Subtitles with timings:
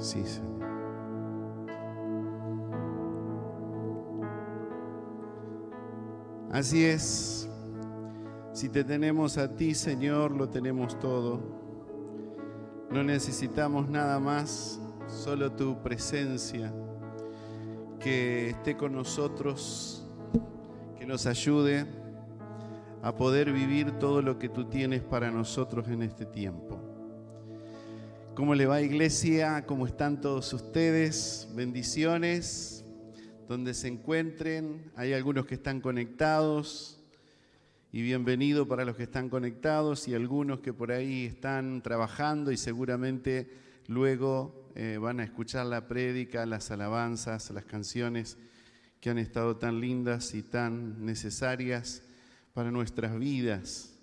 [0.00, 0.58] Sí, Señor.
[6.50, 7.48] Así es.
[8.52, 11.40] Si te tenemos a ti, Señor, lo tenemos todo.
[12.90, 16.72] No necesitamos nada más, solo tu presencia,
[18.00, 20.08] que esté con nosotros,
[20.98, 21.86] que nos ayude
[23.02, 26.87] a poder vivir todo lo que tú tienes para nosotros en este tiempo.
[28.38, 29.66] ¿Cómo le va iglesia?
[29.66, 31.48] ¿Cómo están todos ustedes?
[31.56, 32.84] Bendiciones.
[33.48, 37.00] Donde se encuentren, hay algunos que están conectados
[37.90, 42.56] y bienvenido para los que están conectados y algunos que por ahí están trabajando y
[42.56, 43.50] seguramente
[43.88, 48.38] luego eh, van a escuchar la prédica, las alabanzas, las canciones
[49.00, 52.04] que han estado tan lindas y tan necesarias
[52.54, 53.97] para nuestras vidas.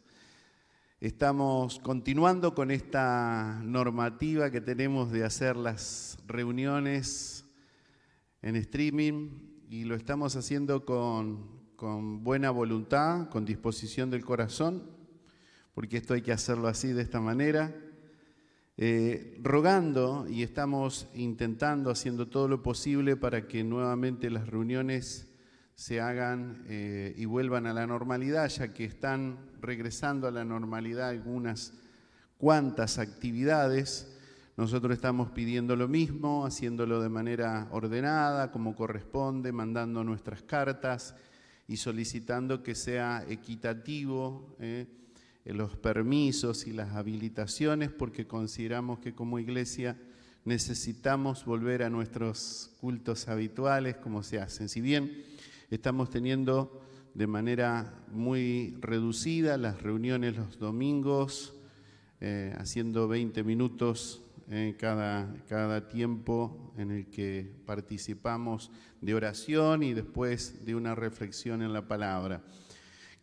[1.02, 7.44] Estamos continuando con esta normativa que tenemos de hacer las reuniones
[8.42, 9.30] en streaming
[9.70, 14.90] y lo estamos haciendo con, buena voluntad, con disposición del corazón,
[15.74, 17.76] porque esto hay que hacerlo así, de esta manera,
[18.78, 25.35] eh, rogando y estamos intentando, haciendo todo lo posible para que nuevamente las reuniones
[25.76, 31.10] se hagan eh, y vuelvan a la normalidad, ya que están regresando a la normalidad
[31.10, 31.74] algunas
[32.38, 34.12] cuantas actividades.
[34.56, 41.14] Nosotros estamos pidiendo lo mismo, haciéndolo de manera ordenada, como corresponde, mandando nuestras cartas
[41.68, 44.88] y solicitando que sea equitativo eh,
[45.44, 49.98] los permisos y las habilitaciones, porque consideramos que como iglesia
[50.46, 54.70] necesitamos volver a nuestros cultos habituales como se hacen.
[54.70, 55.12] Si bien
[55.70, 56.82] estamos teniendo
[57.14, 61.54] de manera muy reducida las reuniones los domingos,
[62.20, 68.72] eh, haciendo 20 minutos en cada, cada tiempo en el que participamos
[69.02, 72.44] de oración y después de una reflexión en la palabra.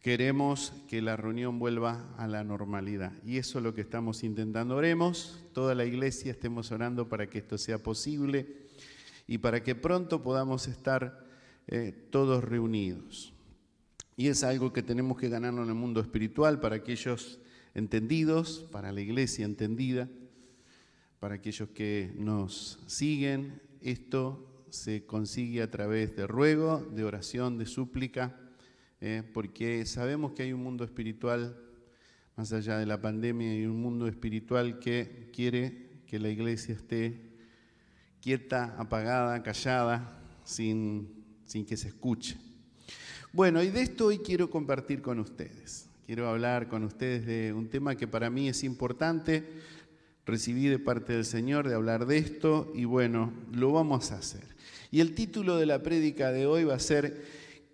[0.00, 4.74] Queremos que la reunión vuelva a la normalidad y eso es lo que estamos intentando.
[4.74, 8.68] Oremos, toda la iglesia estemos orando para que esto sea posible
[9.28, 11.31] y para que pronto podamos estar
[11.68, 13.32] eh, todos reunidos.
[14.16, 17.40] Y es algo que tenemos que ganarlo en el mundo espiritual para aquellos
[17.74, 20.08] entendidos, para la iglesia entendida
[21.22, 27.66] para aquellos que nos siguen, esto se consigue a través de ruego, de oración, de
[27.66, 28.36] súplica,
[29.00, 31.56] eh, porque sabemos que hay un mundo espiritual,
[32.34, 37.36] más allá de la pandemia, hay un mundo espiritual que quiere que la iglesia esté
[38.20, 41.21] quieta, apagada, callada, sin,
[41.52, 42.38] sin que se escuche.
[43.30, 45.86] Bueno, y de esto hoy quiero compartir con ustedes.
[46.06, 49.44] Quiero hablar con ustedes de un tema que para mí es importante
[50.24, 54.44] recibí de parte del Señor de hablar de esto y bueno, lo vamos a hacer.
[54.90, 57.22] Y el título de la prédica de hoy va a ser,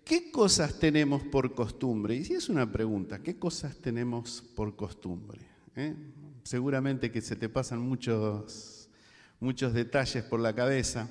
[0.03, 2.15] ¿qué cosas tenemos por costumbre?
[2.15, 5.39] Y si es una pregunta, ¿qué cosas tenemos por costumbre?
[5.77, 5.95] ¿Eh?
[6.43, 8.89] Seguramente que se te pasan muchos,
[9.39, 11.09] muchos detalles por la cabeza.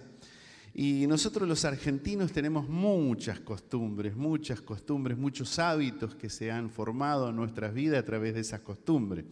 [0.80, 7.30] Y nosotros los argentinos tenemos muchas costumbres, muchas costumbres, muchos hábitos que se han formado
[7.30, 9.24] en nuestras vidas a través de esas costumbres.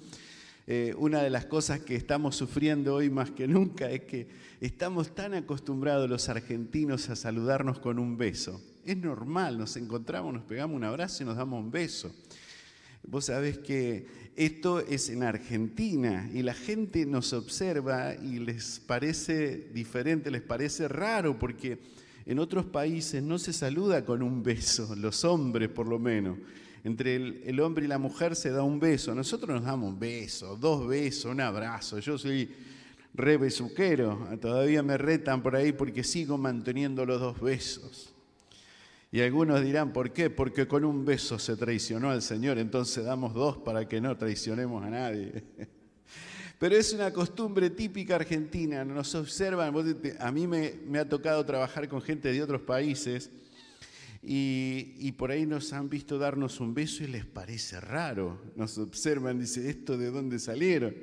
[0.67, 4.27] Eh, una de las cosas que estamos sufriendo hoy más que nunca es que
[4.61, 8.61] estamos tan acostumbrados los argentinos a saludarnos con un beso.
[8.85, 12.13] Es normal, nos encontramos, nos pegamos un abrazo y nos damos un beso.
[13.05, 14.05] Vos sabés que
[14.37, 20.89] esto es en Argentina y la gente nos observa y les parece diferente, les parece
[20.89, 21.79] raro porque
[22.27, 26.37] en otros países no se saluda con un beso, los hombres por lo menos
[26.87, 29.13] entre el, hombre y la mujer se da un beso.
[29.13, 31.99] Nosotros nos damos un beso, dos besos, un abrazo.
[31.99, 32.49] Yo soy
[33.13, 38.16] re besuquero, todavía me retan por ahí porque sigo manteniendo los dos besos.
[39.13, 40.31] Y algunos dirán, ¿por qué?
[40.31, 44.85] Porque con un beso se traicionó al Señor, entonces damos dos para que no traicionemos
[44.85, 45.45] a nadie.
[46.59, 49.75] Pero es una costumbre típica argentina, nos observan,
[50.19, 53.31] a mí me, ha tocado trabajar con gente de otros países
[54.23, 58.41] y, por ahí nos han visto darnos un beso y les parece raro.
[58.57, 60.95] Nos observan, dice, ¿esto de dónde salieron?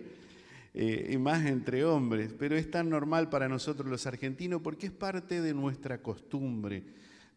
[0.74, 2.34] Eh, y más entre hombres.
[2.38, 6.84] Pero es tan normal para nosotros los argentinos porque es parte de nuestra costumbre,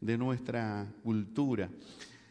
[0.00, 1.70] de nuestra cultura.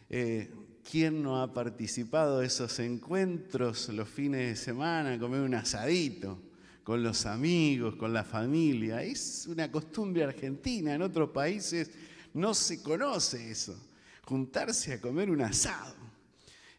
[0.09, 0.51] Eh,
[0.89, 6.39] ¿Quién no ha participado de esos encuentros los fines de semana, comer un asadito?
[6.85, 9.01] con los amigos, con la familia.
[9.01, 10.94] Es una costumbre argentina.
[10.94, 11.89] En otros países
[12.35, 13.75] no se conoce eso,
[14.23, 15.95] juntarse a comer un asado.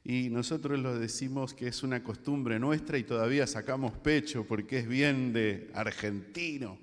[0.04, 4.88] Y nosotros lo decimos que es una costumbre nuestra y todavía sacamos pecho porque es
[4.88, 6.78] bien de argentino.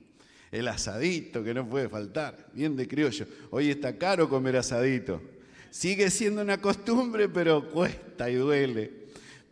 [0.53, 3.25] El asadito que no puede faltar, bien de criollo.
[3.49, 5.19] Hoy está caro comer asadito.
[5.71, 9.03] Sigue siendo una costumbre, pero cuesta y duele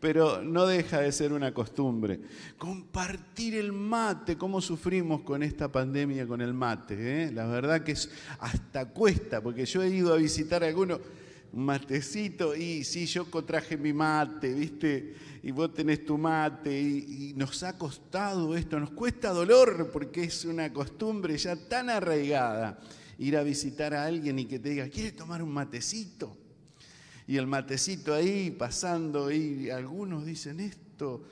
[0.01, 2.19] pero no deja de ser una costumbre.
[2.57, 6.95] Compartir el mate, cómo sufrimos con esta pandemia con el mate.
[6.98, 7.31] Eh?
[7.31, 8.09] La verdad que es,
[8.39, 11.06] hasta cuesta, porque yo he ido a visitar a algunos, un
[11.53, 15.15] matecito, y sí, yo traje mi mate, ¿viste?
[15.44, 20.24] Y vos tenés tu mate, y, y nos ha costado esto, nos cuesta dolor, porque
[20.24, 22.80] es una costumbre ya tan arraigada
[23.18, 26.38] ir a visitar a alguien y que te diga, ¿quieres tomar un matecito?
[27.31, 31.24] y el matecito ahí pasando y algunos dicen esto,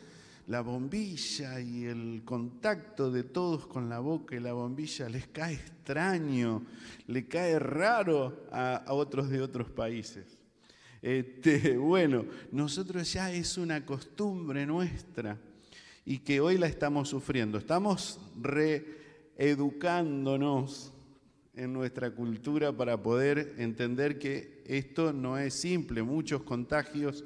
[0.50, 5.54] la bombilla y el contacto de todos con la boca y la bombilla les cae
[5.54, 6.66] extraño,
[7.06, 10.40] le cae raro a, otros de otros países.
[11.04, 15.38] Este, bueno, nosotros ya es una costumbre nuestra
[16.04, 17.60] y que hoy la estamos sufriendo.
[17.60, 20.92] Estamos reeducándonos
[21.54, 26.02] en nuestra cultura para poder entender que esto no es simple.
[26.02, 27.24] Muchos contagios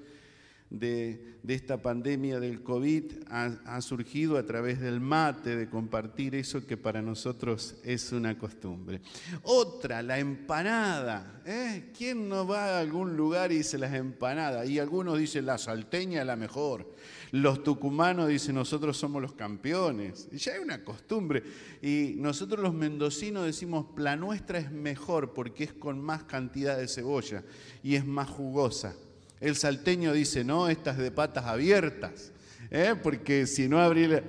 [0.69, 6.77] de, esta pandemia del COVID ha, surgido a través del mate, de compartir eso que
[6.77, 9.01] para nosotros es una costumbre.
[9.43, 11.41] Otra, la empanada.
[11.45, 11.91] ¿eh?
[11.95, 14.67] ¿Quién no va a algún lugar y dice las empanadas?
[14.69, 16.93] Y algunos dicen la salteña la mejor.
[17.31, 20.29] Los tucumanos dicen nosotros somos los campeones.
[20.31, 21.43] Y ya hay una costumbre.
[21.81, 26.87] Y nosotros los mendocinos decimos la nuestra es mejor porque es con más cantidad de
[26.87, 27.43] cebolla
[27.83, 28.95] y es más jugosa.
[29.43, 32.31] El salteño dice, no, estas de patas abiertas.
[32.71, 32.95] ¿eh?
[33.03, 34.23] Porque si no abrí la,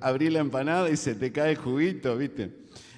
[0.00, 2.50] la empanada y se te cae el juguito, ¿viste?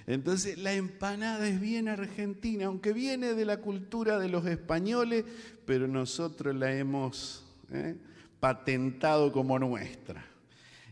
[0.06, 5.24] Entonces la empanada es bien argentina, aunque viene de la cultura de los españoles,
[5.66, 7.96] pero nosotros la hemos ¿eh?
[8.38, 10.24] patentado como nuestra.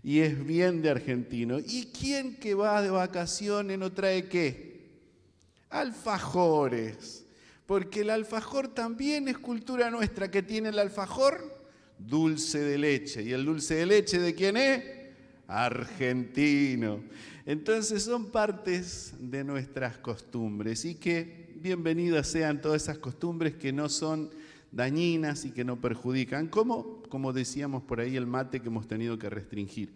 [0.03, 1.61] Y es bien de argentino.
[1.61, 4.81] ¿Y quién que va de vacaciones no trae qué?
[5.71, 7.26] Alfajores
[7.67, 10.31] porque el alfajor también es cultura nuestra.
[10.31, 11.67] que tiene el alfajor?
[11.99, 13.23] Dulce de leche.
[13.23, 14.85] ¿Y el dulce de leche de quién es?
[15.49, 17.03] Argentino.
[17.45, 23.89] Entonces son partes de nuestras costumbres y que bienvenidas sean todas esas costumbres que no
[23.89, 24.31] son
[24.73, 29.19] dañinas y que no perjudican, como, como decíamos por ahí, el mate que hemos tenido
[29.19, 29.95] que restringir.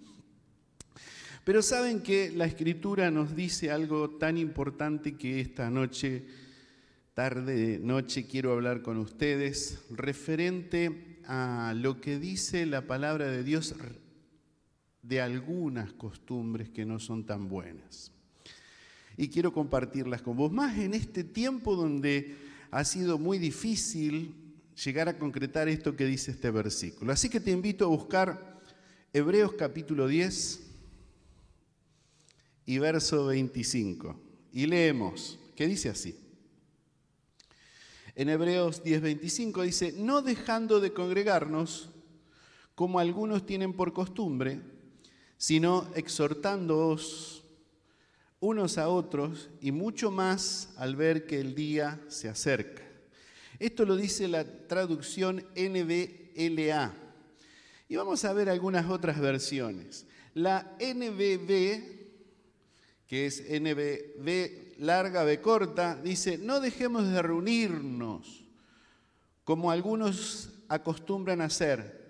[1.44, 6.24] Pero saben que la escritura nos dice algo tan importante que esta noche
[7.20, 13.74] tarde, noche, quiero hablar con ustedes referente a lo que dice la palabra de Dios
[15.02, 18.10] de algunas costumbres que no son tan buenas.
[19.18, 22.38] Y quiero compartirlas con vos, más en este tiempo donde
[22.70, 24.34] ha sido muy difícil
[24.82, 27.12] llegar a concretar esto que dice este versículo.
[27.12, 28.62] Así que te invito a buscar
[29.12, 30.58] Hebreos capítulo 10
[32.64, 34.18] y verso 25.
[34.54, 36.16] Y leemos, que dice así.
[38.14, 41.90] En Hebreos 10:25 dice, no dejando de congregarnos,
[42.74, 44.60] como algunos tienen por costumbre,
[45.36, 47.44] sino exhortándoos
[48.40, 52.82] unos a otros y mucho más al ver que el día se acerca.
[53.58, 56.94] Esto lo dice la traducción NBLA.
[57.88, 60.06] Y vamos a ver algunas otras versiones.
[60.32, 61.82] La NBB,
[63.06, 68.46] que es NBB larga, B corta, dice, no dejemos de reunirnos
[69.44, 72.08] como algunos acostumbran a hacer,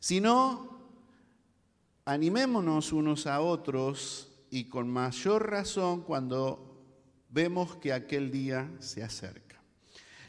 [0.00, 0.80] sino
[2.04, 6.82] animémonos unos a otros y con mayor razón cuando
[7.30, 9.62] vemos que aquel día se acerca.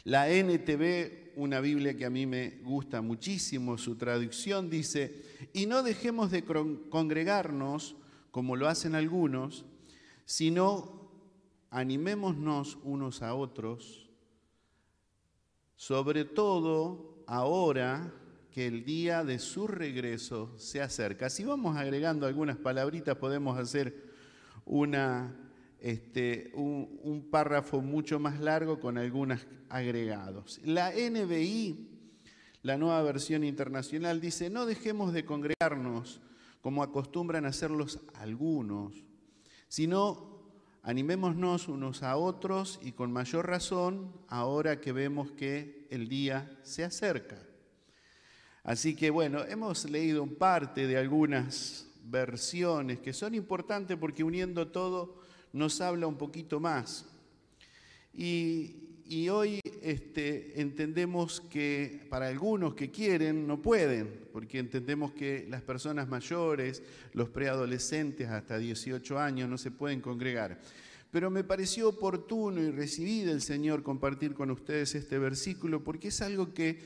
[0.04, 5.82] La NTV, una Biblia que a mí me gusta muchísimo, su traducción dice, y no
[5.82, 7.96] dejemos de congregarnos
[8.30, 9.64] como lo hacen algunos,
[10.24, 10.99] sino
[11.70, 14.10] animémonos unos a otros,
[15.76, 18.12] sobre todo ahora
[18.50, 21.30] que el día de su regreso se acerca.
[21.30, 24.10] Si vamos agregando algunas palabritas, podemos hacer
[24.64, 25.36] una,
[25.78, 30.60] este, un, un párrafo mucho más largo con algunos agregados.
[30.64, 31.88] La NBI,
[32.62, 36.20] la nueva versión internacional, dice, no dejemos de congregarnos
[36.60, 39.04] como acostumbran hacerlos algunos,
[39.68, 40.29] sino
[40.82, 46.84] Animémonos unos a otros y con mayor razón ahora que vemos que el día se
[46.84, 47.36] acerca.
[48.62, 55.20] Así que bueno, hemos leído parte de algunas versiones que son importantes porque uniendo todo
[55.52, 57.06] nos habla un poquito más.
[58.14, 65.48] Y, y hoy este, entendemos que para algunos que quieren no pueden, porque entendemos que
[65.50, 66.80] las personas mayores,
[67.12, 70.60] los preadolescentes hasta 18 años no se pueden congregar.
[71.10, 76.22] Pero me pareció oportuno y recibí del Señor compartir con ustedes este versículo porque es
[76.22, 76.78] algo que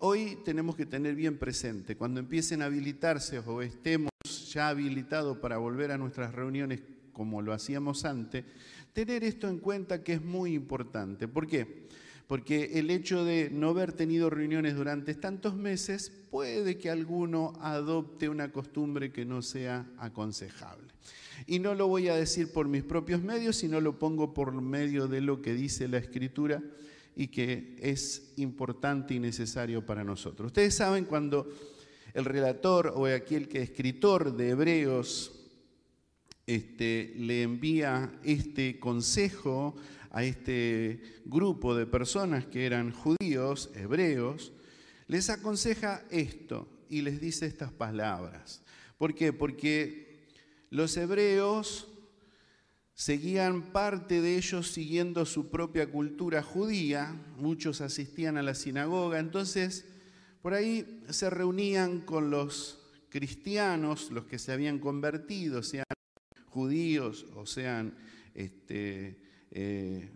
[0.00, 1.96] hoy tenemos que tener bien presente.
[1.96, 4.10] Cuando empiecen a habilitarse o estemos
[4.52, 6.82] ya habilitados para volver a nuestras reuniones
[7.14, 8.44] como lo hacíamos antes,
[8.92, 11.28] tener esto en cuenta que es muy importante.
[11.28, 11.88] ¿Por qué?
[12.26, 18.28] Porque el hecho de no haber tenido reuniones durante tantos meses puede que alguno adopte
[18.28, 20.88] una costumbre que no sea aconsejable.
[21.46, 25.08] Y no lo voy a decir por mis propios medios, sino lo pongo por medio
[25.08, 26.62] de lo que dice la Escritura
[27.16, 30.48] y que es importante y necesario para nosotros.
[30.48, 31.48] Ustedes saben cuando
[32.14, 35.39] el relator o aquel que es escritor de Hebreos
[36.50, 39.76] este, le envía este consejo
[40.10, 44.52] a este grupo de personas que eran judíos, hebreos,
[45.06, 48.62] les aconseja esto y les dice estas palabras.
[48.98, 49.32] ¿Por qué?
[49.32, 50.26] Porque
[50.70, 51.86] los hebreos
[52.94, 59.84] seguían parte de ellos siguiendo su propia cultura judía, muchos asistían a la sinagoga, entonces
[60.42, 65.84] por ahí se reunían con los cristianos, los que se habían convertido, sean
[66.50, 67.94] judíos o sean
[68.34, 70.10] este, eh,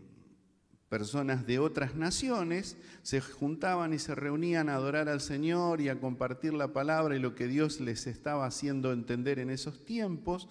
[0.89, 5.99] personas de otras naciones, se juntaban y se reunían a adorar al Señor y a
[5.99, 10.49] compartir la palabra y lo que Dios les estaba haciendo entender en esos tiempos.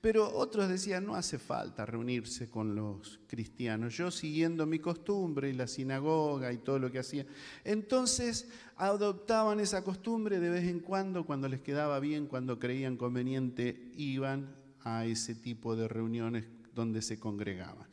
[0.00, 5.54] Pero otros decían, no hace falta reunirse con los cristianos, yo siguiendo mi costumbre y
[5.54, 7.26] la sinagoga y todo lo que hacía.
[7.64, 13.90] Entonces adoptaban esa costumbre de vez en cuando, cuando les quedaba bien, cuando creían conveniente,
[13.96, 14.54] iban
[14.96, 17.86] a ese tipo de reuniones donde se congregaban.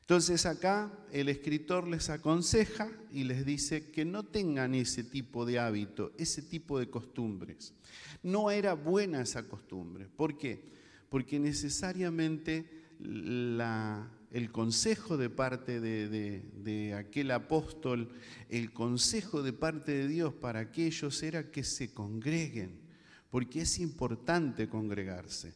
[0.00, 5.58] Entonces acá el escritor les aconseja y les dice que no tengan ese tipo de
[5.58, 7.72] hábito, ese tipo de costumbres.
[8.22, 10.06] No era buena esa costumbre.
[10.08, 10.72] ¿Por qué?
[11.08, 12.68] Porque necesariamente
[13.00, 18.10] el consejo de parte de aquel apóstol,
[18.48, 22.82] el consejo de parte de Dios para aquellos era que se congreguen
[23.30, 25.54] porque es importante congregarse.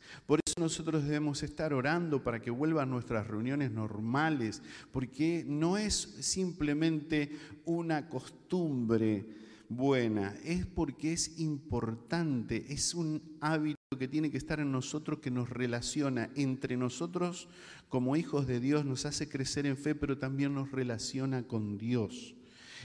[0.59, 7.31] Nosotros debemos estar orando para que vuelvan nuestras reuniones normales, porque no es simplemente
[7.67, 9.27] una costumbre
[9.69, 15.31] buena, es porque es importante, es un hábito que tiene que estar en nosotros, que
[15.31, 17.51] nos relaciona entre nosotros
[17.91, 22.35] como hijos de Dios, nos hace crecer en fe, pero también nos relaciona con Dios.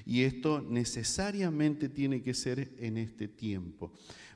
[0.06, 3.92] Y esto necesariamente tiene que ser en este tiempo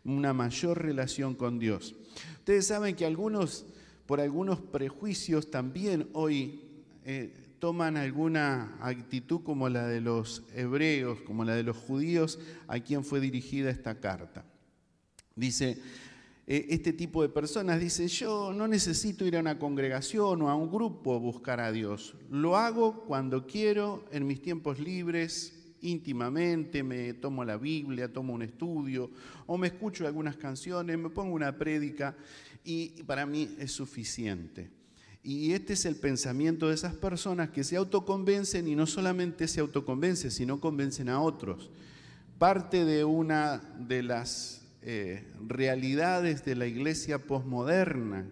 [0.06, 1.96] una mayor relación con Dios.
[2.40, 3.66] Ustedes saben que algunos,
[4.06, 6.62] por algunos prejuicios, también hoy
[7.04, 12.80] eh, toman alguna actitud como la de los hebreos, como la de los judíos, a
[12.80, 14.46] quien fue dirigida esta carta.
[15.36, 15.82] Dice,
[16.46, 20.56] eh, este tipo de personas dice, yo no necesito ir a una congregación o a
[20.56, 22.16] un grupo a buscar a Dios.
[22.30, 25.55] Lo hago cuando quiero, en mis tiempos libres,
[25.86, 29.10] íntimamente, me tomo la Biblia, tomo un estudio,
[29.46, 32.16] o me escucho algunas canciones, me pongo una prédica
[32.64, 34.70] y para mí es suficiente.
[35.24, 39.60] Y este es el pensamiento de esas personas que se autoconvencen y no solamente se
[39.60, 41.72] autoconvencen, sino convencen a otros.
[42.38, 48.28] Parte de una de las eh, realidades de la iglesia posmoderna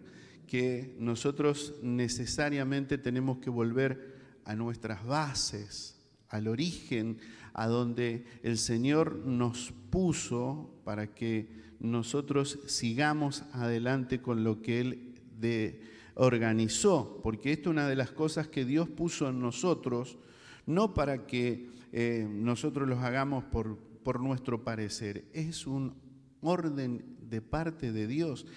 [0.46, 4.14] que nosotros necesariamente tenemos que volver
[4.46, 5.96] a nuestras bases,
[6.34, 7.18] al origen,
[7.54, 11.48] a donde el Señor nos puso para que
[11.80, 15.14] nosotros sigamos adelante con lo que Él
[16.16, 20.18] organizó, porque esto es una de las cosas que Dios puso en nosotros,
[20.66, 25.94] no para que eh, nosotros los hagamos por, por nuestro parecer, es un
[26.42, 28.48] orden de parte de Dios.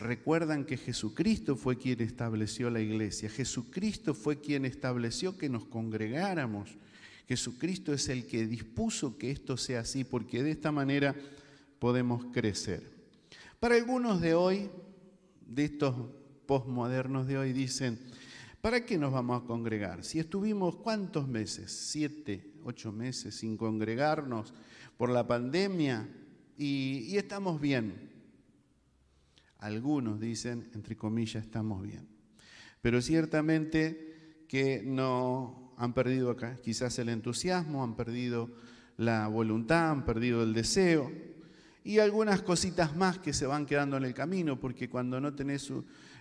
[0.00, 6.76] Recuerdan que Jesucristo fue quien estableció la iglesia, Jesucristo fue quien estableció que nos congregáramos.
[7.28, 11.14] Jesucristo es el que dispuso que esto sea así, porque de esta manera
[11.78, 12.90] podemos crecer.
[13.60, 14.70] Para algunos de hoy,
[15.46, 15.94] de estos
[16.46, 17.98] posmodernos de hoy, dicen,
[18.62, 20.04] ¿para qué nos vamos a congregar?
[20.04, 24.54] Si estuvimos cuántos meses, siete, ocho meses sin congregarnos
[24.96, 26.08] por la pandemia
[26.56, 28.10] y, y estamos bien.
[29.58, 32.08] Algunos dicen, entre comillas, estamos bien.
[32.80, 38.50] Pero ciertamente que no han perdido acá quizás el entusiasmo, han perdido
[38.96, 41.10] la voluntad, han perdido el deseo.
[41.84, 45.72] y algunas cositas más que se van quedando en el camino, porque cuando no tenés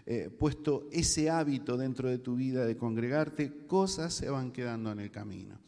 [0.05, 4.99] eh, puesto ese hábito dentro de tu vida de congregarte, cosas se van quedando en
[4.99, 5.59] el camino.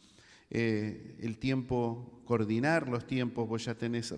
[0.48, 4.14] Eh, el tiempo, coordinar los tiempos, vos ya tenés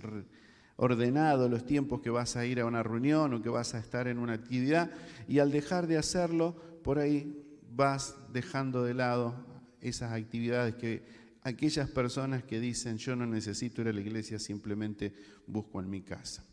[0.76, 4.06] ordenado los tiempos que vas a ir a una reunión o que vas a estar
[4.06, 4.92] en una actividad,
[5.26, 7.42] y al dejar de hacerlo, por ahí
[7.74, 9.51] vas dejando de lado
[9.82, 11.02] esas actividades que
[11.42, 15.12] aquellas personas que dicen yo no necesito ir a la iglesia, simplemente
[15.46, 16.44] busco en mi casa.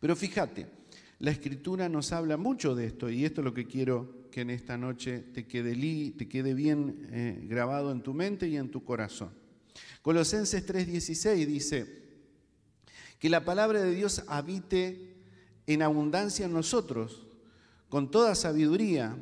[0.00, 0.66] Pero fíjate,
[1.20, 4.50] la escritura nos habla mucho de esto y esto es lo que quiero que en
[4.50, 5.74] esta noche te quede,
[6.12, 9.30] te quede bien eh, grabado en tu mente y en tu corazón.
[10.02, 12.00] Colosenses 3:16 dice
[13.18, 15.14] que la palabra de Dios habite
[15.66, 17.26] en abundancia en nosotros,
[17.88, 19.16] con toda sabiduría,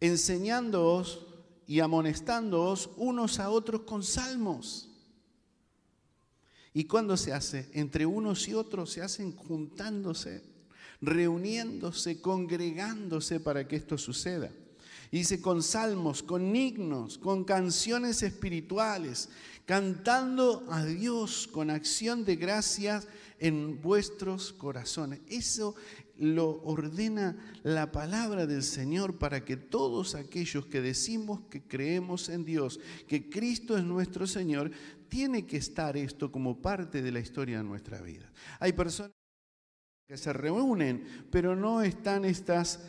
[0.00, 1.33] enseñándoos
[1.66, 4.88] y amonestándoos unos a otros con salmos.
[6.72, 7.70] ¿Y cuándo se hace?
[7.72, 10.42] Entre unos y otros se hacen juntándose,
[11.00, 14.50] reuniéndose, congregándose para que esto suceda.
[15.12, 19.28] dice con salmos, con himnos, con canciones espirituales,
[19.64, 23.06] cantando a Dios con acción de gracias
[23.38, 25.20] en vuestros corazones.
[25.28, 25.76] Eso
[26.18, 32.44] lo ordena la palabra del Señor para que todos aquellos que decimos que creemos en
[32.44, 32.78] Dios,
[33.08, 34.70] que Cristo es nuestro Señor,
[35.08, 38.30] tiene que estar esto como parte de la historia de nuestra vida.
[38.60, 39.12] Hay personas
[40.06, 42.80] que se reúnen, pero no están estas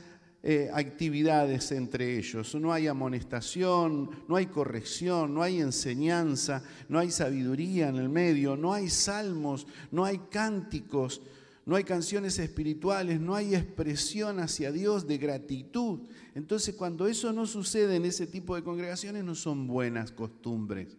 [0.44, 2.54] eh, actividades entre ellos.
[2.54, 8.56] No hay amonestación, no hay corrección, no hay enseñanza, no hay sabiduría en el medio,
[8.56, 11.22] no hay salmos, no hay cánticos
[11.66, 16.02] no hay canciones espirituales, no hay expresión hacia Dios de gratitud.
[16.36, 20.96] Entonces cuando eso no sucede en ese tipo de congregaciones no son buenas costumbres.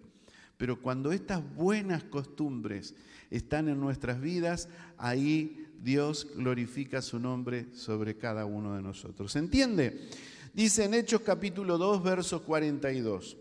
[0.57, 2.95] Pero cuando estas buenas costumbres
[3.31, 9.33] están en nuestras vidas, ahí Dios glorifica su nombre sobre cada uno de nosotros.
[9.33, 10.09] ¿Se entiende?
[10.53, 13.37] Dice en Hechos capítulo 2, verso 42.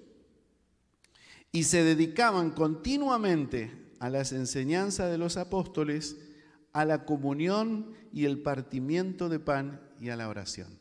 [1.52, 6.18] Y se dedicaban continuamente a las enseñanzas de los apóstoles
[6.76, 10.78] a la comunión y el partimiento de pan y a la oración.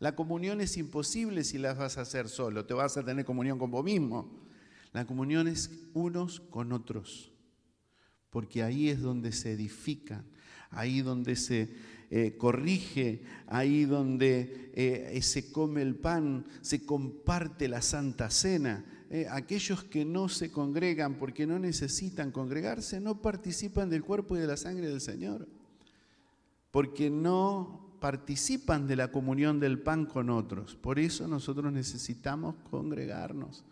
[0.00, 3.56] La comunión es imposible si la vas a hacer solo, te vas a tener comunión
[3.56, 4.44] con vos mismo.
[4.92, 7.30] La comunión es unos con otros,
[8.28, 10.26] porque ahí es donde se edifican,
[10.70, 11.72] ahí donde se
[12.10, 19.28] eh, corrige, ahí donde eh, se come el pan, se comparte la santa cena, eh,
[19.30, 24.48] aquellos que no se congregan porque no necesitan congregarse, no participan del cuerpo y de
[24.48, 25.46] la sangre del Señor,
[26.72, 30.74] porque no participan de la comunión del pan con otros.
[30.74, 33.62] Por eso nosotros necesitamos congregarnos,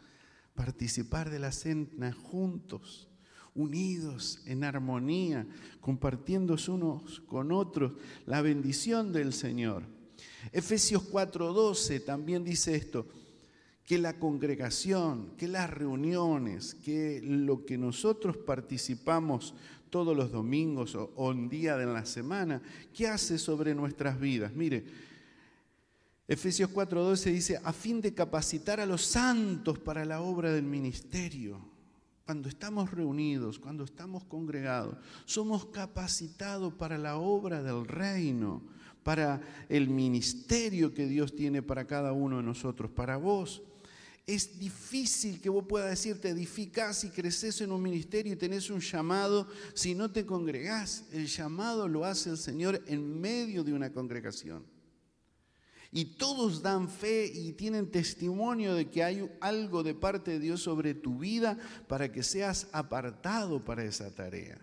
[0.55, 3.09] participar de la cena juntos
[3.57, 5.45] unidos en armonía,
[5.81, 7.95] compartiendo unos con otros
[8.27, 9.83] la bendición del Señor.
[10.53, 13.09] Efesios 4:12 también dice esto,
[13.87, 19.55] que la congregación, que las reuniones, que lo que nosotros participamos
[19.91, 22.63] todos los domingos o, un día de la semana,
[22.95, 24.53] ¿qué hace sobre nuestras vidas?
[24.55, 24.85] Mire,
[26.27, 31.61] Efesios 4:12 dice, a fin de capacitar a los santos para la obra del ministerio.
[32.25, 38.63] Cuando estamos reunidos, cuando estamos congregados, somos capacitados para la obra del reino,
[39.03, 43.63] para el ministerio que Dios tiene para cada uno de nosotros, para vos.
[44.27, 48.71] Es difícil que vos puedas decir, te edificás y creces en un ministerio y tenés
[48.71, 51.05] un llamado si no te congregás.
[51.13, 54.65] El llamado lo hace el Señor en medio de una congregación.
[55.91, 60.63] Y todos dan fe y tienen testimonio de que hay algo de parte de Dios
[60.63, 61.59] sobre tu vida
[61.89, 64.59] para que seas apartado para esa tarea.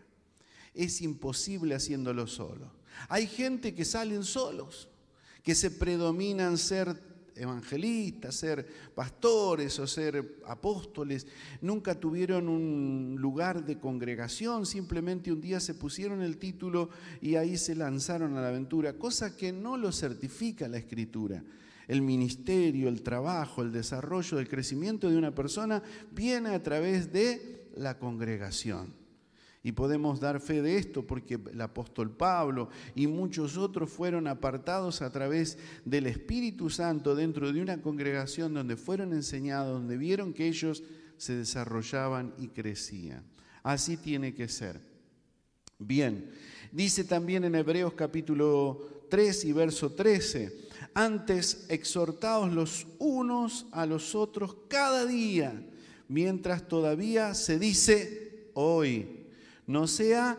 [0.73, 2.71] Es imposible haciéndolo solo.
[3.09, 4.87] Hay gente que salen solos,
[5.43, 6.99] que se predominan ser
[7.39, 11.25] evangelistas, ser pastores o ser apóstoles,
[11.61, 16.89] nunca tuvieron un lugar de congregación, simplemente un día se pusieron el título
[17.21, 21.43] y ahí se lanzaron a la aventura, cosa que no lo certifica la escritura.
[21.87, 27.69] El ministerio, el trabajo, el desarrollo, el crecimiento de una persona viene a través de
[27.75, 28.98] la congregación.
[29.61, 35.01] Y podemos dar fe de esto porque el apóstol Pablo y muchos otros fueron apartados
[35.01, 40.47] a través del Espíritu Santo dentro de una congregación donde fueron enseñados, donde vieron que
[40.47, 40.83] ellos
[41.17, 43.25] se desarrollaban y crecían.
[43.61, 44.79] Así tiene que ser.
[45.77, 46.31] Bien,
[46.71, 54.15] dice también en Hebreos capítulo 3 y verso 13, antes exhortaos los unos a los
[54.15, 55.67] otros cada día,
[56.07, 59.18] mientras todavía se dice hoy
[59.69, 60.35] no sea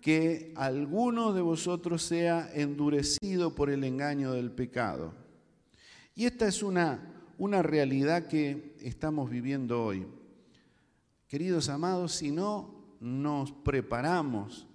[0.00, 5.14] que alguno de vosotros sea endurecido por el engaño del pecado.
[6.16, 10.04] Y esta es una, una realidad que estamos viviendo hoy.
[11.28, 14.66] Queridos amados, si no nos preparamos,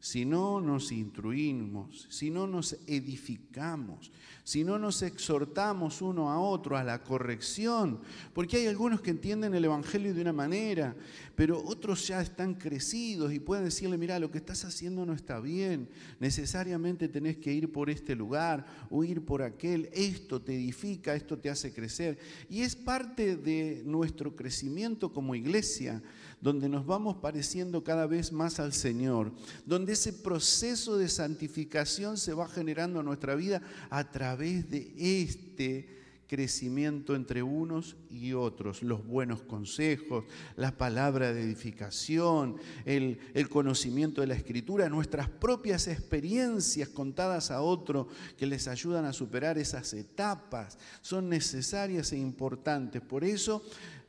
[0.00, 4.12] si no nos instruimos, si no nos edificamos,
[4.44, 8.00] si no nos exhortamos uno a otro a la corrección,
[8.32, 10.94] porque hay algunos que entienden el Evangelio de una manera,
[11.34, 15.40] pero otros ya están crecidos y pueden decirle, mira, lo que estás haciendo no está
[15.40, 15.88] bien,
[16.20, 21.38] necesariamente tenés que ir por este lugar o ir por aquel, esto te edifica, esto
[21.38, 22.18] te hace crecer.
[22.48, 26.02] Y es parte de nuestro crecimiento como iglesia
[26.40, 29.32] donde nos vamos pareciendo cada vez más al Señor,
[29.66, 35.98] donde ese proceso de santificación se va generando en nuestra vida a través de este
[36.28, 40.24] crecimiento entre unos y otros, los buenos consejos,
[40.56, 48.08] la palabra de edificación, el, conocimiento de la escritura, nuestras propias experiencias contadas a otro
[48.36, 53.00] que les ayudan a superar esas etapas, son necesarias e importantes.
[53.00, 53.62] Por eso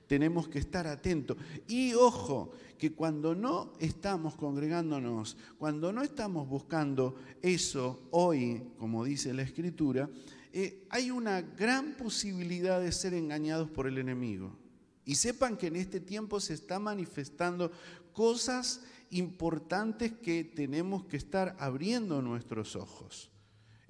[0.09, 1.37] tenemos que estar atentos.
[1.67, 9.35] Y ojo, que cuando no estamos congregándonos, cuando no estamos buscando eso hoy, como dice
[9.35, 10.09] la Escritura,
[10.51, 14.57] eh, hay una gran posibilidad de ser engañados por el enemigo.
[15.05, 17.71] Y sepan que en este tiempo se está manifestando
[18.11, 23.29] cosas importantes que tenemos que estar abriendo nuestros ojos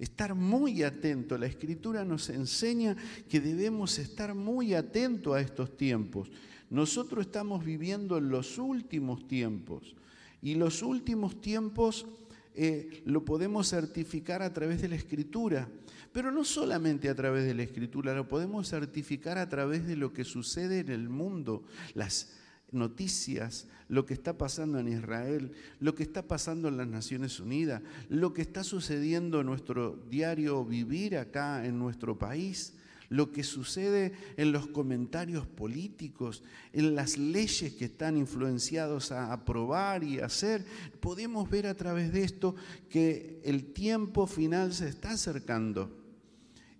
[0.00, 1.38] estar muy atento.
[1.38, 2.96] La escritura nos enseña
[3.28, 6.30] que debemos estar muy atentos a estos tiempos.
[6.70, 9.94] Nosotros estamos viviendo en los últimos tiempos
[10.42, 12.06] y los últimos tiempos
[12.54, 15.68] eh, lo podemos certificar a través de la escritura,
[16.12, 20.12] pero no solamente a través de la escritura, lo podemos certificar a través de lo
[20.12, 21.62] que sucede en el mundo,
[21.94, 22.32] las
[22.72, 27.82] noticias, lo que está pasando en Israel, lo que está pasando en las Naciones Unidas,
[28.08, 32.74] lo que está sucediendo en nuestro diario vivir acá en nuestro país,
[33.08, 40.04] lo que sucede en los comentarios políticos, en las leyes que están influenciados a aprobar
[40.04, 40.64] y hacer.
[41.00, 42.54] Podemos ver a través de esto
[42.88, 45.99] que el tiempo final se está acercando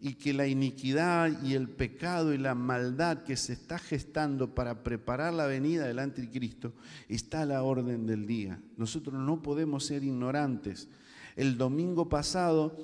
[0.00, 4.82] y que la iniquidad y el pecado y la maldad que se está gestando para
[4.82, 6.72] preparar la venida del anticristo
[7.08, 8.60] está a la orden del día.
[8.76, 10.88] Nosotros no podemos ser ignorantes.
[11.36, 12.78] El domingo pasado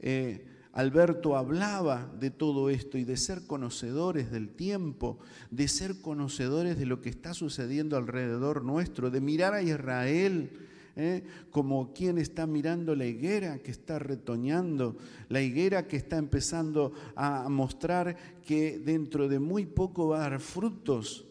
[0.00, 5.18] eh, Alberto hablaba de todo esto y de ser conocedores del tiempo,
[5.50, 10.50] de ser conocedores de lo que está sucediendo alrededor nuestro, de mirar a Israel
[10.98, 11.22] ¿eh?
[11.50, 14.96] como quien está mirando la higuera que está retoñando,
[15.28, 20.40] la higuera que está empezando a mostrar que dentro de muy poco va a dar
[20.40, 21.24] frutos.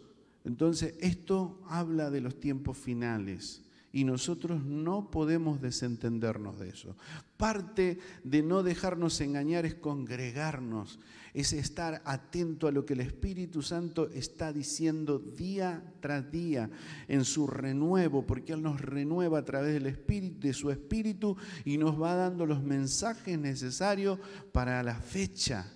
[0.46, 6.96] Entonces, esto habla de los tiempos finales y nosotros no podemos desentendernos de eso.
[7.36, 11.00] Parte de no dejarnos engañar es congregarnos,
[11.38, 16.68] es estar atento a lo que el Espíritu Santo está diciendo día tras día
[17.08, 21.78] en su renuevo, porque Él nos renueva a través del Espíritu, de su Espíritu y
[21.78, 24.18] nos va dando los mensajes necesarios
[24.52, 25.72] para la fecha.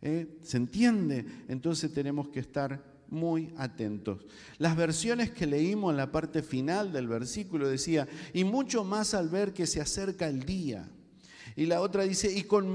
[0.00, 0.38] ¿Eh?
[0.40, 1.26] ¿Se entiende?
[1.48, 4.24] Entonces tenemos que estar muy atentos.
[4.56, 9.28] Las versiones que leímos en la parte final del versículo decía, y mucho más al
[9.28, 10.88] ver que se acerca el día.
[11.56, 12.68] Y la otra dice, y con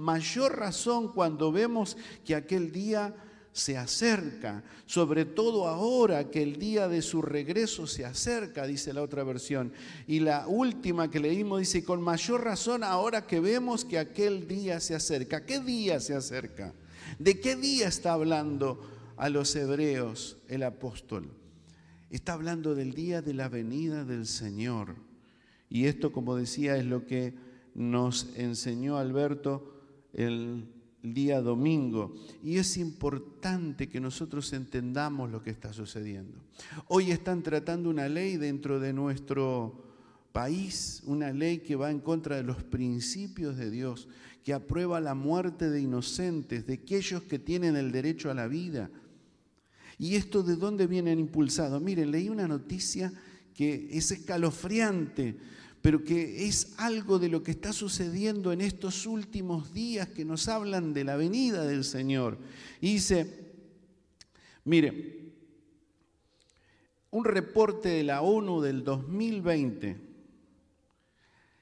[0.00, 3.14] mayor razón cuando vemos que aquel día
[3.52, 9.02] se acerca, sobre todo ahora que el día de su regreso se acerca, dice la
[9.02, 9.72] otra versión.
[10.06, 14.80] Y la última que leímos dice, con mayor razón ahora que vemos que aquel día
[14.80, 15.44] se acerca.
[15.44, 16.72] ¿Qué día se acerca?
[17.18, 18.80] ¿De qué día está hablando
[19.22, 21.30] a los hebreos el apóstol.
[22.10, 24.96] Está hablando del día de la venida del Señor.
[25.70, 27.34] Y esto, como decía, es lo que
[27.74, 29.82] nos enseñó Alberto
[30.12, 30.66] el
[31.02, 32.14] día domingo.
[32.42, 36.38] Y es importante que nosotros entendamos lo que está sucediendo.
[36.88, 39.84] Hoy están tratando una ley dentro de nuestro
[40.32, 44.08] país, una ley que va en contra de los principios de Dios,
[44.44, 48.90] que aprueba la muerte de inocentes, de aquellos que tienen el derecho a la vida,
[50.02, 51.80] ¿Y esto de dónde vienen impulsados?
[51.80, 53.12] Miren, leí una noticia
[53.54, 55.36] que es escalofriante,
[55.82, 60.48] pero que es algo de lo que está sucediendo en estos últimos días que nos
[60.48, 62.38] hablan de la venida del Señor.
[62.80, 63.52] Y dice,
[64.64, 65.32] mire,
[67.10, 69.96] un reporte de la ONU del 2020,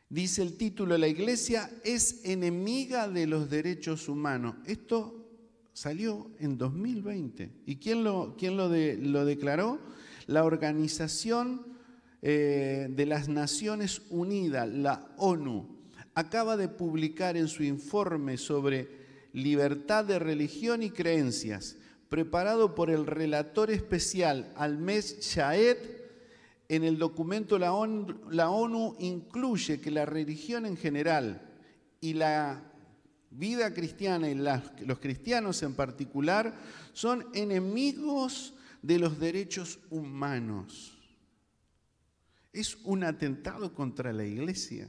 [0.09, 4.55] dice el título, la iglesia es enemiga de los derechos humanos.
[4.67, 5.21] Esto
[5.81, 7.63] Salió en 2020.
[7.65, 9.79] ¿Y quién lo, quién lo, lo declaró?
[10.27, 11.70] La Organización
[12.23, 15.81] eh, de las Naciones Unidas, la ONU,
[16.15, 18.89] acaba de publicar en su informe sobre
[19.33, 21.77] libertad de religión y creencias,
[22.09, 25.77] preparado por el relator especial Almes Shaed,
[26.69, 31.43] en el documento la ONU incluye que la religión en general
[32.01, 32.63] y la
[33.31, 36.55] vida cristiana y los cristianos en particular
[36.93, 41.00] son enemigos de los derechos humanos.
[42.53, 44.89] Es un atentado contra la iglesia.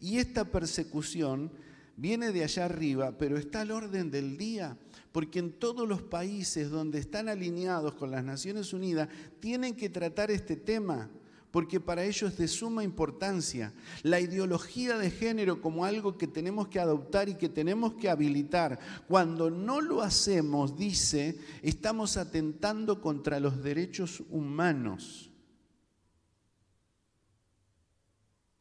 [0.00, 1.52] Y esta persecución
[1.96, 4.76] viene de allá arriba, pero está al orden del día,
[5.12, 9.08] porque en todos los países donde están alineados con las Naciones Unidas
[9.40, 11.08] tienen que tratar este tema
[11.52, 13.72] porque para ellos es de suma importancia.
[14.02, 18.80] La ideología de género como algo que tenemos que adoptar y que tenemos que habilitar.
[19.06, 25.31] Cuando no lo hacemos, dice, estamos atentando contra los derechos humanos.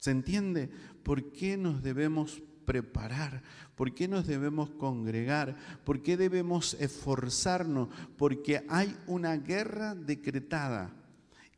[0.02, 0.68] ¿Se entiende?
[1.04, 3.44] ¿Por qué nos debemos preparar?
[3.76, 5.56] ¿Por qué nos debemos congregar?
[5.84, 7.88] ¿Por qué debemos esforzarnos?
[8.18, 10.92] Porque hay una guerra decretada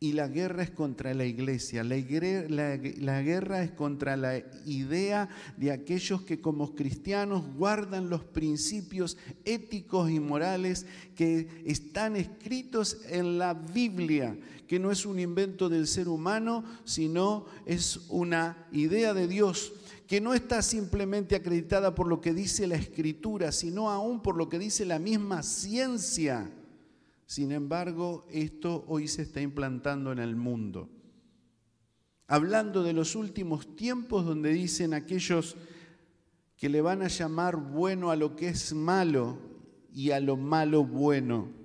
[0.04, 1.96] y la guerra es contra la iglesia, la,
[3.22, 10.20] guerra es contra la idea de aquellos que como cristianos guardan los principios éticos y
[10.20, 10.86] morales
[11.16, 14.38] que están escritos en la Biblia,
[14.68, 19.72] que no es un invento del ser humano, sino es una idea de Dios
[20.06, 24.50] que no está simplemente acreditada por lo que dice la escritura, sino aún por lo
[24.50, 26.52] que dice la misma ciencia.
[27.26, 30.90] Sin embargo, esto hoy se está implantando en el mundo.
[32.28, 35.56] Hablando de los últimos tiempos donde dicen aquellos
[36.58, 39.38] que le van a llamar bueno a lo que es malo
[39.94, 41.64] y a lo malo bueno.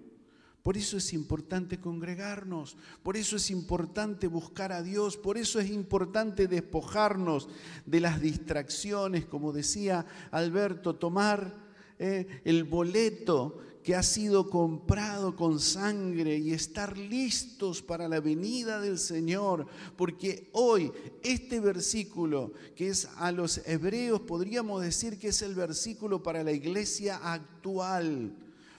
[0.63, 5.71] Por eso es importante congregarnos, por eso es importante buscar a Dios, por eso es
[5.71, 7.49] importante despojarnos
[7.87, 11.55] de las distracciones, como decía Alberto, tomar
[11.99, 18.83] eh, el boleto que ha sido comprado con sangre y estar listos para la venida
[18.83, 25.41] del Señor, porque hoy este versículo que es a los hebreos, podríamos decir que es
[25.41, 28.37] el versículo para la iglesia actual,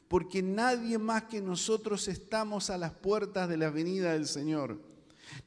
[0.08, 4.78] porque nadie más que nosotros estamos a las puertas de la venida del Señor.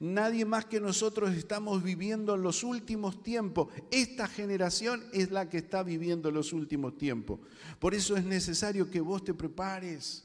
[0.00, 3.68] Nadie más que nosotros estamos viviendo en los últimos tiempos.
[3.90, 7.40] Esta generación es la que está viviendo los últimos tiempos.
[7.78, 10.24] Por eso es necesario que vos te prepares,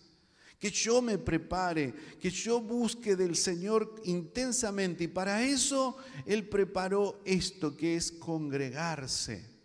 [0.60, 5.06] que yo me prepare, que yo busque del Señor intensamente.
[5.06, 9.58] Y para eso Él preparó esto que es congregarse.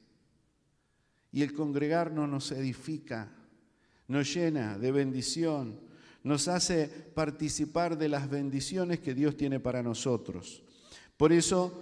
[1.32, 3.34] Y el congregarnos nos edifica,
[4.08, 5.91] nos llena de bendición
[6.24, 10.62] nos hace participar de las bendiciones que Dios tiene para nosotros.
[11.16, 11.72] Por eso,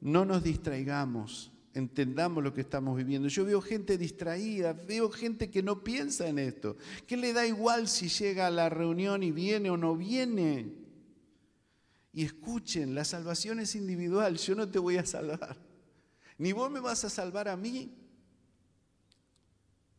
[0.00, 3.28] no nos distraigamos, entendamos lo que estamos viviendo.
[3.28, 7.88] Yo veo gente distraída, veo gente que no piensa en esto, que le da igual
[7.88, 10.72] si llega a la reunión y viene o no viene.
[12.12, 15.56] Y escuchen, la salvación es individual, yo no te voy a salvar,
[16.38, 17.92] ni vos me vas a salvar a mí.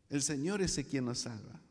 [0.09, 1.64] El Señor es el quien nos salva.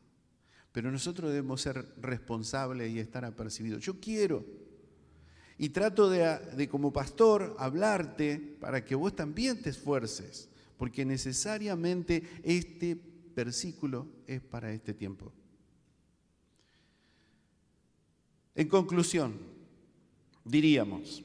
[0.75, 3.81] Pero nosotros debemos ser responsables y estar apercibidos.
[3.81, 4.45] Yo quiero
[5.57, 12.99] y trato de, como pastor hablarte para que vos también te esfuerces, porque necesariamente este
[13.33, 15.31] versículo es para este tiempo.
[18.53, 19.37] En conclusión,
[20.43, 21.23] diríamos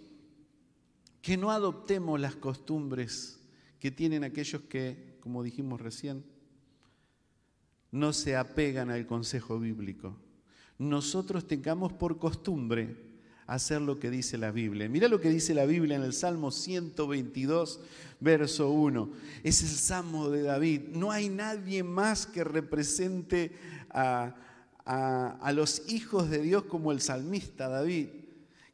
[1.21, 3.41] que no adoptemos las costumbres
[3.81, 6.23] que tienen aquellos que, como dijimos recién,
[7.93, 10.17] no se apegan al consejo bíblico.
[10.79, 12.97] Nosotros tengamos por costumbre
[13.47, 14.89] hacer lo que dice la Biblia.
[14.89, 17.81] Mira lo que dice la Biblia en el Salmo 122,
[18.21, 19.11] verso 1.
[19.43, 20.83] Es el Salmo de David.
[20.93, 23.53] No hay nadie más que represente
[23.91, 24.37] a,
[24.85, 28.09] a los hijos de Dios como el salmista David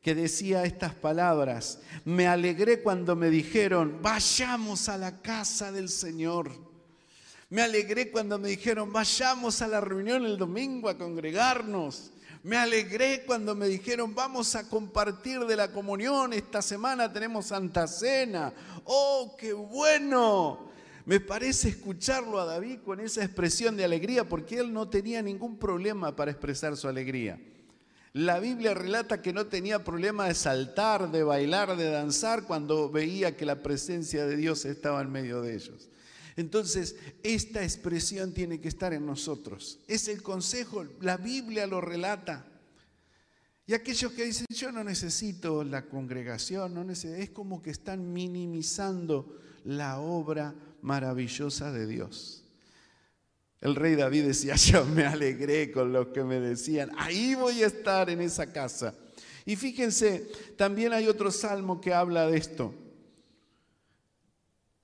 [0.06, 6.65] que decía estas palabras, me alegré cuando me dijeron, vayamos a la casa del Señor.
[7.48, 12.10] Me alegré cuando me dijeron, vayamos a la reunión el domingo a congregarnos.
[12.42, 16.32] Me alegré cuando me dijeron, vamos a compartir de la comunión.
[16.32, 18.52] Esta semana tenemos Santa Cena.
[18.84, 20.70] ¡Oh, qué bueno!
[21.04, 25.56] Me parece escucharlo a David con esa expresión de alegría porque él no tenía ningún
[25.56, 27.38] problema para expresar su alegría.
[28.12, 33.36] La Biblia relata que no tenía problema de saltar, de bailar, de danzar cuando veía
[33.36, 35.90] que la presencia de Dios estaba en medio de ellos.
[36.36, 39.80] Entonces, esta expresión tiene que estar en nosotros.
[39.88, 42.46] Es el consejo, la Biblia lo relata.
[43.66, 49.40] Y aquellos que dicen, yo no necesito la congregación, no es como que están minimizando
[49.64, 52.44] la obra maravillosa de Dios.
[53.60, 57.66] El rey David decía, yo me alegré con los que me decían, ahí voy a
[57.66, 58.94] estar en esa casa.
[59.46, 62.74] Y fíjense, también hay otro salmo que habla de esto.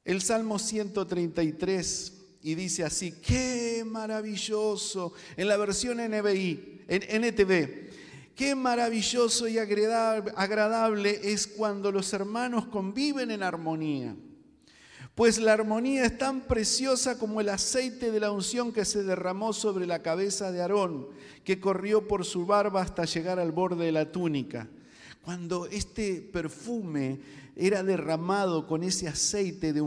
[0.04, 2.12] El Salmo 133
[2.42, 7.90] y dice así, qué maravilloso, en la versión NBI, en NTV,
[8.34, 14.16] qué maravilloso y agradable es cuando los hermanos conviven en armonía.
[15.14, 19.52] Pues la armonía es tan preciosa como el aceite de la unción que se derramó
[19.52, 21.08] sobre la cabeza de Aarón,
[21.44, 24.68] que corrió por su barba hasta llegar al borde de la túnica.
[25.22, 27.20] Cuando este perfume
[27.54, 29.82] era derramado con ese aceite de,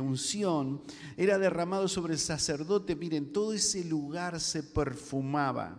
[0.00, 0.82] unción,
[1.16, 5.78] era derramado sobre el sacerdote, miren, todo ese lugar se perfumaba.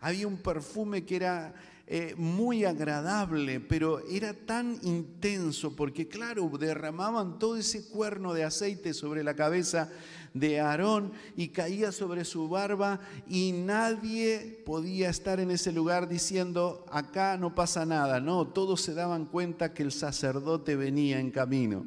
[0.00, 1.54] Había un perfume que era
[1.90, 8.92] eh, muy agradable, pero era tan intenso porque, claro, derramaban todo ese cuerno de aceite
[8.92, 9.90] sobre la cabeza
[10.34, 16.84] de Aarón y caía sobre su barba y nadie podía estar en ese lugar diciendo,
[16.90, 18.20] acá no pasa nada.
[18.20, 21.86] No, todos se daban cuenta que el sacerdote venía en camino,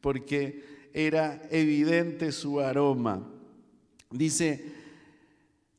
[0.00, 3.28] porque era evidente su aroma.
[4.10, 4.77] Dice,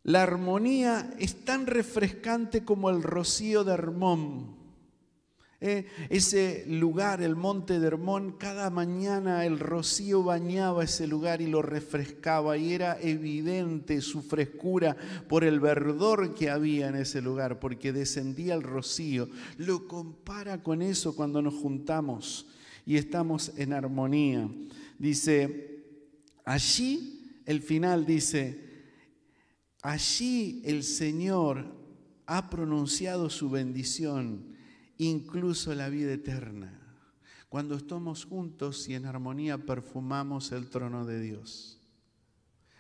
[0.10, 4.56] la armonía es tan refrescante como el rocío de Hermón.
[5.62, 11.48] Eh, ese lugar, el monte de Hermón, cada mañana el rocío bañaba ese lugar y
[11.48, 17.60] lo refrescaba y era evidente su frescura por el verdor que había en ese lugar,
[17.60, 19.30] porque descendía el rocío.
[19.58, 22.48] Lo compara con eso cuando nos juntamos
[22.84, 24.50] y estamos en armonía.
[24.98, 25.84] Dice,
[26.46, 28.69] allí el final dice,
[29.82, 31.66] allí el Señor
[32.26, 34.56] ha pronunciado su bendición
[34.98, 36.80] incluso la vida eterna.
[37.48, 41.80] Cuando estamos juntos y en armonía perfumamos el trono de Dios.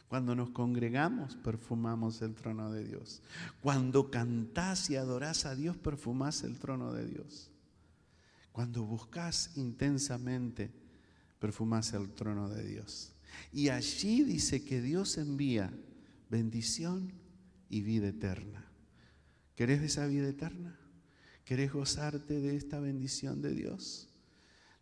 [0.07, 3.21] Cuando nos congregamos, perfumamos el trono de Dios.
[3.62, 7.49] Cuando cantás y adorás a Dios, perfumás el trono de Dios.
[8.51, 10.71] Cuando buscas intensamente,
[11.39, 13.13] perfumás el trono de Dios.
[13.53, 15.71] Y allí dice que Dios envía
[16.30, 17.12] bendición
[17.70, 18.65] y vida eterna.
[19.56, 20.80] ¿Querés esa vida eterna?
[21.44, 24.10] ¿Querés gozarte de esta bendición de Dios?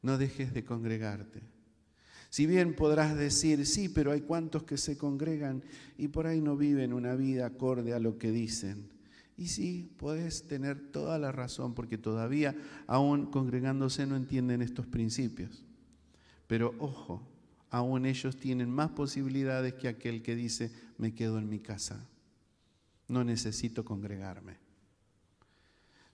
[0.02, 1.42] No dejes de congregarte.
[2.30, 5.64] Si bien podrás decir, sí, pero hay cuantos que se congregan
[5.98, 8.90] y por ahí no viven una vida acorde a lo que dicen.
[9.38, 12.56] Y sí, puedes tener toda la razón porque todavía,
[12.86, 15.64] aún congregándose, no entienden estos principios.
[16.48, 17.22] Pero ojo,
[17.70, 22.08] aún ellos tienen más posibilidades que aquel que dice, me quedo en mi casa.
[23.08, 24.58] No necesito congregarme.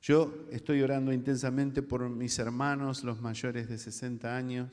[0.02, 4.70] Yo estoy orando intensamente por mis hermanos, los mayores de 60 años,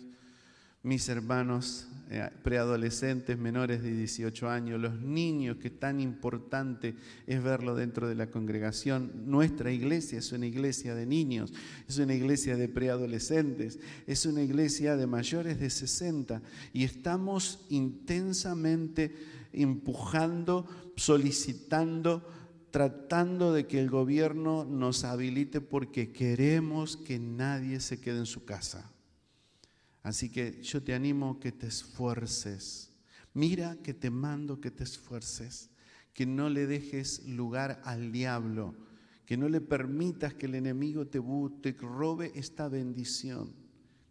[0.83, 7.77] mis hermanos eh, preadolescentes menores de 18 años, los niños, que tan importante es verlo
[7.77, 9.13] dentro de la congregación.
[9.27, 11.53] Nuestra iglesia es una iglesia de niños,
[11.89, 19.15] es una iglesia de preadolescentes, es una iglesia de mayores de 60 y estamos intensamente
[19.53, 20.67] empujando,
[20.97, 22.29] solicitando,
[22.73, 28.45] tratando de que el gobierno nos habilite porque queremos que nadie se quede en su
[28.45, 28.91] casa.
[30.03, 32.93] Así que yo te animo que te esfuerces.
[33.35, 35.71] Mira que te mando que te esfuerces,
[36.15, 38.75] que no le dejes lugar al diablo,
[39.27, 41.21] que no le permitas que el enemigo te,
[41.63, 43.55] te robe esta bendición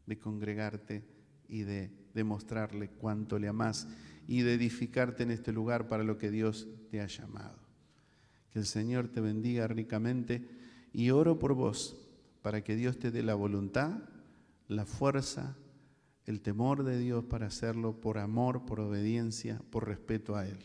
[0.06, 1.04] de congregarte
[1.48, 3.88] y de demostrarle cuánto le amas
[4.28, 7.60] y de edificarte en este lugar para lo que Dios te ha llamado.
[8.52, 10.48] Que el Señor te bendiga ricamente
[10.94, 11.98] y oro por vos
[12.42, 14.00] para que Dios te dé la voluntad,
[14.68, 15.58] la fuerza,
[16.30, 20.60] el temor de Dios para hacerlo por amor, por obediencia, por respeto a Él.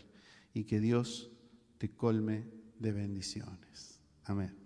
[0.53, 1.31] Y que Dios
[1.79, 2.44] te colme
[2.79, 3.98] de bendiciones.
[4.24, 4.63] Amén.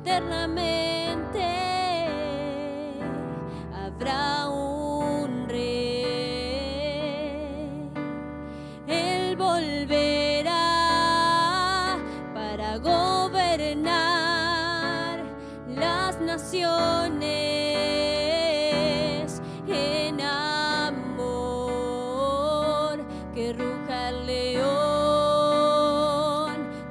[0.00, 1.44] Eternamente.
[3.74, 6.02] Habrá un rey.
[8.86, 10.50] Él volverá
[12.34, 13.92] para gobernar
[15.68, 17.32] las naciones
[19.66, 21.32] en amor.
[23.34, 24.62] Que ruja el león,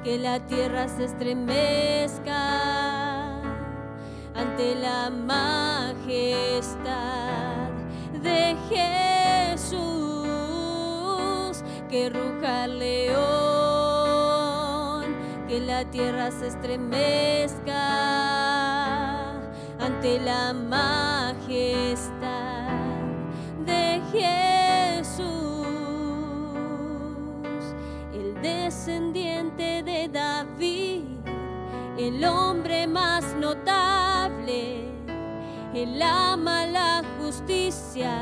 [0.02, 2.21] que la tierra se estremezca
[15.82, 17.72] la tierra se estremezca
[19.80, 21.48] ante la majestad
[23.66, 25.24] de Jesús,
[28.14, 31.02] el descendiente de David,
[31.98, 34.84] el hombre más notable,
[35.74, 38.12] él ama la justicia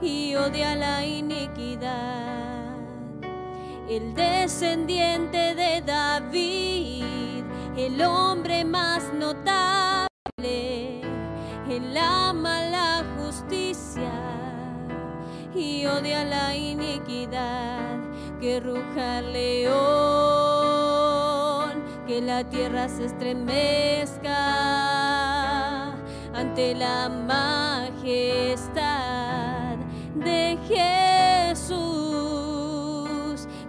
[0.00, 2.49] y odia la iniquidad.
[3.90, 7.42] El descendiente de David,
[7.76, 10.06] el hombre más notable,
[11.68, 14.12] él ama la justicia
[15.52, 17.98] y odia la iniquidad.
[18.40, 19.72] Que ruja león,
[22.06, 24.36] que la tierra se estremezca
[26.32, 28.70] ante la majestad
[30.14, 30.99] de Jesús.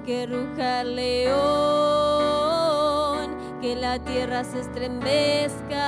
[0.05, 1.31] Que ruja león,
[3.61, 5.85] que la tierra se estremezca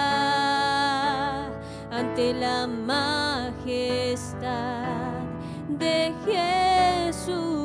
[1.89, 3.63] ante la majestad
[5.67, 7.62] de Jesús.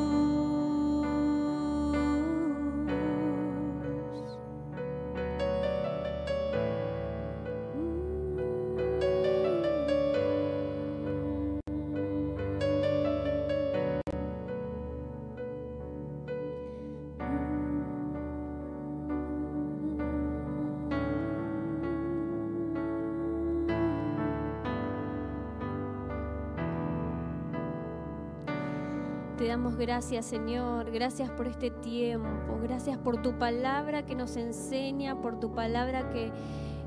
[29.49, 30.91] Damos gracias, Señor.
[30.91, 32.59] Gracias por este tiempo.
[32.61, 36.31] Gracias por tu palabra que nos enseña, por tu palabra que,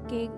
[0.08, 0.30] que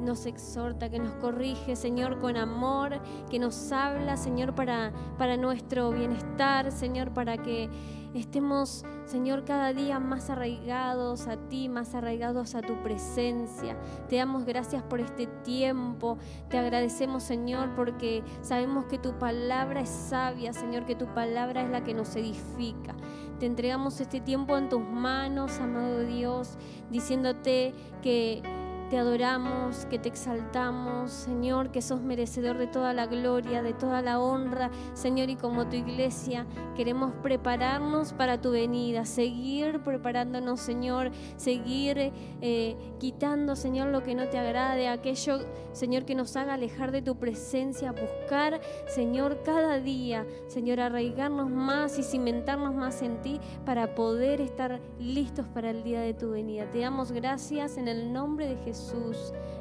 [0.00, 5.90] nos exhorta, que nos corrige, Señor, con amor, que nos habla, Señor, para, para nuestro
[5.90, 7.68] bienestar, Señor, para que
[8.14, 13.76] estemos, Señor, cada día más arraigados a ti, más arraigados a tu presencia.
[14.08, 16.18] Te damos gracias por este tiempo.
[16.48, 21.70] Te agradecemos, Señor, porque sabemos que tu palabra es sabia, Señor, que tu palabra es
[21.70, 22.94] la que nos edifica.
[23.38, 26.58] Te entregamos este tiempo en tus manos, amado Dios,
[26.90, 28.42] diciéndote que
[28.90, 34.02] te adoramos, que te exaltamos, Señor, que sos merecedor de toda la gloria, de toda
[34.02, 36.44] la honra, Señor, y como tu iglesia
[36.76, 44.28] queremos prepararnos para tu venida, seguir preparándonos, Señor, seguir eh, quitando, Señor, lo que no
[44.28, 45.38] te agrade, aquello,
[45.72, 51.96] Señor, que nos haga alejar de tu presencia, buscar, Señor, cada día, Señor, arraigarnos más
[51.96, 56.68] y cimentarnos más en ti para poder estar listos para el día de tu venida.
[56.68, 58.79] Te damos gracias en el nombre de Jesús.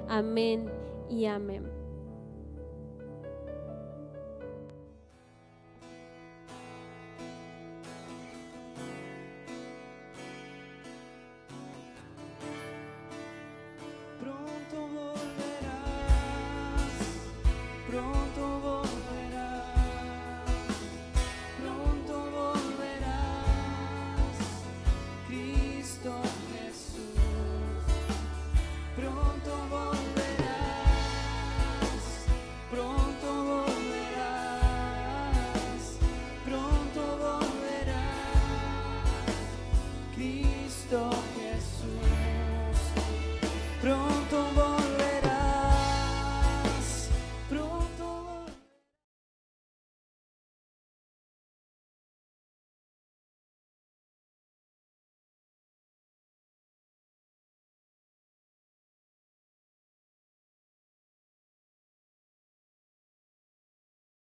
[0.07, 0.69] Amén
[1.09, 1.78] y amén.